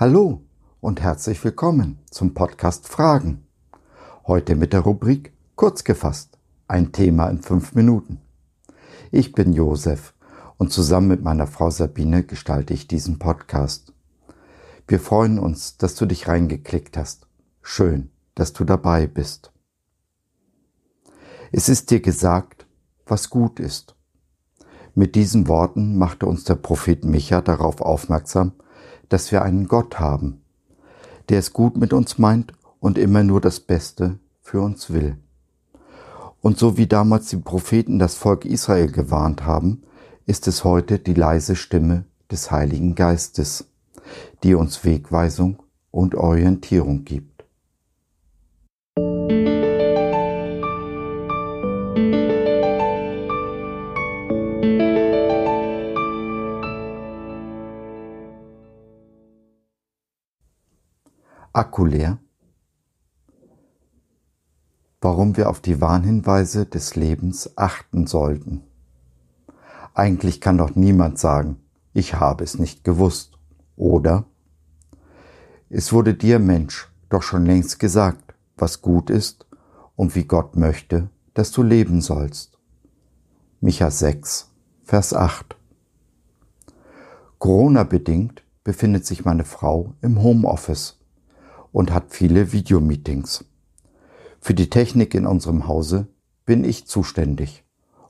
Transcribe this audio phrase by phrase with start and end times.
[0.00, 0.42] Hallo
[0.80, 3.44] und herzlich willkommen zum Podcast Fragen.
[4.28, 8.20] Heute mit der Rubrik Kurz gefasst, ein Thema in fünf Minuten.
[9.10, 10.14] Ich bin Josef
[10.56, 13.92] und zusammen mit meiner Frau Sabine gestalte ich diesen Podcast.
[14.86, 17.26] Wir freuen uns, dass du dich reingeklickt hast.
[17.60, 19.50] Schön, dass du dabei bist.
[21.50, 22.68] Es ist dir gesagt,
[23.04, 23.96] was gut ist.
[24.94, 28.52] Mit diesen Worten machte uns der Prophet Micha darauf aufmerksam,
[29.08, 30.40] dass wir einen Gott haben,
[31.28, 35.16] der es gut mit uns meint und immer nur das Beste für uns will.
[36.40, 39.82] Und so wie damals die Propheten das Volk Israel gewarnt haben,
[40.26, 43.66] ist es heute die leise Stimme des Heiligen Geistes,
[44.42, 47.27] die uns Wegweisung und Orientierung gibt.
[61.58, 62.18] Akku leer?
[65.00, 68.62] Warum wir auf die Warnhinweise des Lebens achten sollten.
[69.92, 71.56] Eigentlich kann doch niemand sagen,
[71.94, 73.36] ich habe es nicht gewusst.
[73.74, 74.24] Oder?
[75.68, 79.44] Es wurde dir, Mensch, doch schon längst gesagt, was gut ist
[79.96, 82.56] und wie Gott möchte, dass du leben sollst.
[83.60, 84.48] Micha 6,
[84.84, 85.56] Vers 8.
[87.40, 90.97] Corona bedingt befindet sich meine Frau im Homeoffice
[91.72, 93.44] und hat viele Videomeetings.
[94.40, 96.06] Für die Technik in unserem Hause
[96.44, 97.64] bin ich zuständig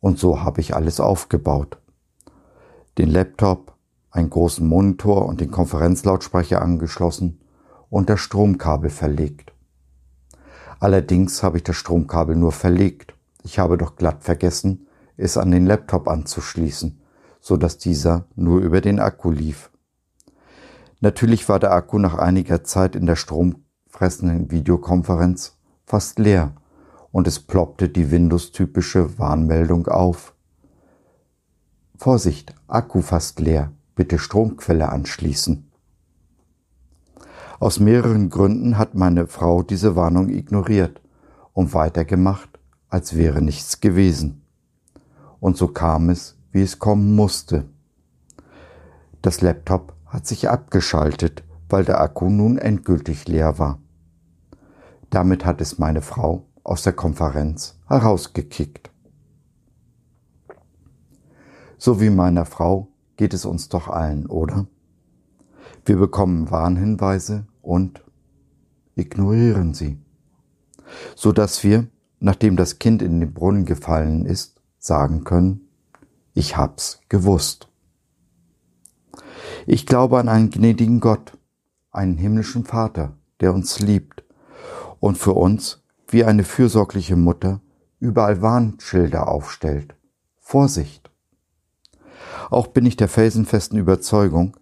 [0.00, 1.78] und so habe ich alles aufgebaut.
[2.98, 3.74] Den Laptop,
[4.10, 7.40] einen großen Monitor und den Konferenzlautsprecher angeschlossen
[7.88, 9.52] und das Stromkabel verlegt.
[10.78, 13.14] Allerdings habe ich das Stromkabel nur verlegt.
[13.42, 17.00] Ich habe doch glatt vergessen, es an den Laptop anzuschließen,
[17.40, 19.70] so dass dieser nur über den Akku lief.
[21.00, 25.56] Natürlich war der Akku nach einiger Zeit in der stromfressenden Videokonferenz
[25.86, 26.52] fast leer
[27.10, 30.34] und es ploppte die Windows-typische Warnmeldung auf.
[31.96, 35.70] Vorsicht, Akku fast leer, bitte Stromquelle anschließen.
[37.58, 41.00] Aus mehreren Gründen hat meine Frau diese Warnung ignoriert
[41.52, 42.58] und weitergemacht,
[42.88, 44.42] als wäre nichts gewesen.
[45.40, 47.66] Und so kam es, wie es kommen musste.
[49.22, 53.80] Das Laptop hat sich abgeschaltet, weil der Akku nun endgültig leer war.
[55.08, 58.90] Damit hat es meine Frau aus der Konferenz herausgekickt.
[61.78, 64.66] So wie meiner Frau geht es uns doch allen, oder?
[65.86, 68.04] Wir bekommen Warnhinweise und
[68.96, 69.98] ignorieren sie,
[71.14, 71.86] so dass wir,
[72.18, 75.68] nachdem das Kind in den Brunnen gefallen ist, sagen können,
[76.34, 77.69] ich hab's gewusst.
[79.66, 81.36] Ich glaube an einen gnädigen Gott,
[81.90, 84.24] einen himmlischen Vater, der uns liebt
[85.00, 87.60] und für uns, wie eine fürsorgliche Mutter,
[87.98, 89.94] überall Warnschilder aufstellt.
[90.38, 91.10] Vorsicht!
[92.50, 94.56] Auch bin ich der felsenfesten Überzeugung,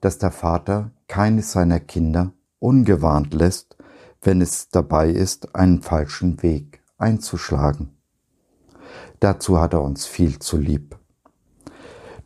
[0.00, 3.76] dass der Vater keines seiner Kinder ungewarnt lässt,
[4.22, 7.96] wenn es dabei ist, einen falschen Weg einzuschlagen.
[9.20, 10.97] Dazu hat er uns viel zu lieb.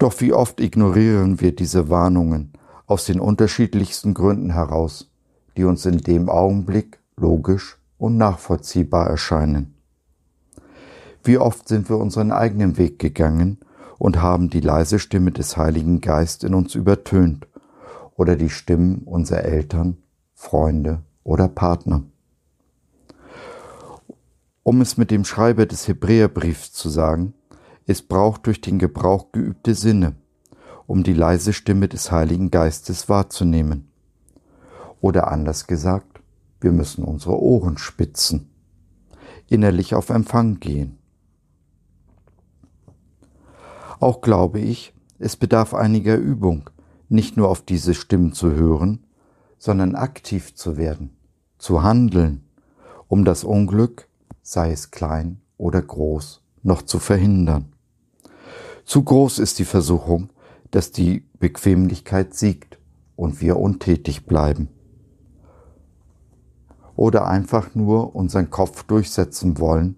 [0.02, 2.54] Doch wie oft ignorieren wir diese Warnungen
[2.88, 5.08] aus den unterschiedlichsten Gründen heraus,
[5.56, 9.76] die uns in dem Augenblick logisch und nachvollziehbar erscheinen.
[11.22, 13.58] Wie oft sind wir unseren eigenen Weg gegangen
[13.96, 17.46] und haben die leise Stimme des Heiligen Geist in uns übertönt
[18.16, 19.98] oder die Stimmen unserer Eltern,
[20.34, 22.02] Freunde oder Partner.
[24.64, 27.34] Um es mit dem Schreiber des Hebräerbriefs zu sagen,
[27.86, 30.14] es braucht durch den Gebrauch geübte Sinne,
[30.86, 33.88] um die leise Stimme des Heiligen Geistes wahrzunehmen.
[35.00, 36.20] Oder anders gesagt,
[36.60, 38.50] wir müssen unsere Ohren spitzen,
[39.48, 40.98] innerlich auf Empfang gehen.
[43.98, 46.70] Auch glaube ich, es bedarf einiger Übung,
[47.08, 49.04] nicht nur auf diese Stimmen zu hören,
[49.58, 51.16] sondern aktiv zu werden,
[51.58, 52.44] zu handeln,
[53.06, 54.08] um das Unglück,
[54.42, 57.71] sei es klein oder groß, noch zu verhindern.
[58.84, 60.30] Zu groß ist die Versuchung,
[60.70, 62.78] dass die Bequemlichkeit siegt
[63.16, 64.68] und wir untätig bleiben.
[66.96, 69.96] Oder einfach nur unseren Kopf durchsetzen wollen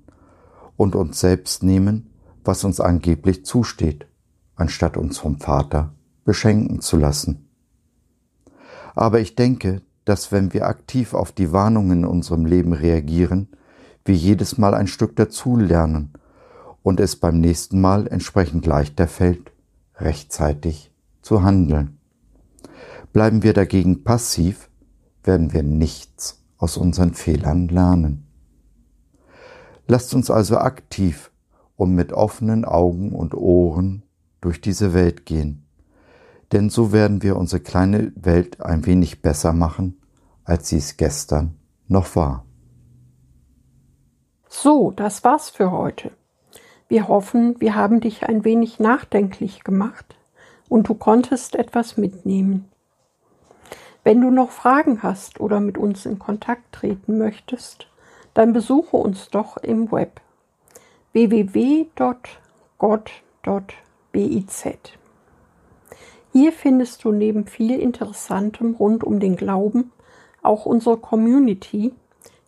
[0.77, 2.11] und uns selbst nehmen,
[2.45, 4.07] was uns angeblich zusteht,
[4.57, 5.95] anstatt uns vom Vater
[6.25, 7.49] beschenken zu lassen.
[8.95, 13.49] Aber ich denke, dass wenn wir aktiv auf die Warnungen in unserem Leben reagieren,
[14.05, 16.13] wir jedes Mal ein Stück dazulernen
[16.85, 19.51] und es beim nächsten Mal entsprechend leichter fällt,
[19.97, 20.93] rechtzeitig
[21.23, 21.99] zu handeln.
[23.13, 24.69] Bleiben wir dagegen passiv,
[25.25, 28.27] werden wir nichts aus unseren Fehlern lernen.
[29.89, 31.33] Lasst uns also aktiv
[31.75, 34.03] und mit offenen Augen und Ohren
[34.43, 35.67] durch diese Welt gehen,
[36.53, 40.03] denn so werden wir unsere kleine Welt ein wenig besser machen,
[40.45, 41.57] als sie es gestern
[41.89, 42.45] noch war.
[44.51, 46.13] So, das war's für heute.
[46.95, 50.15] Wir hoffen, wir haben dich ein wenig nachdenklich gemacht
[50.69, 52.71] und du konntest etwas mitnehmen.
[54.05, 57.89] Wenn du noch Fragen hast oder mit uns in Kontakt treten möchtest,
[58.33, 60.21] dann besuche uns doch im Web
[61.15, 61.89] www.gott.biz.
[66.33, 69.91] Hier findest du neben viel Interessantem rund um den Glauben
[70.43, 71.93] auch unsere Community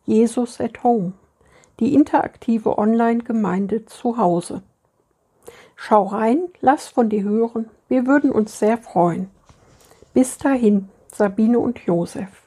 [0.05, 1.15] Jesus at Home
[1.81, 4.63] die interaktive Online-Gemeinde zu Hause.
[5.75, 9.31] Schau rein, lass von dir hören, wir würden uns sehr freuen.
[10.15, 12.46] Bis dahin, Sabine und Josef.